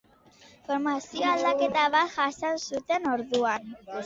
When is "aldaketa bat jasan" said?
1.33-2.59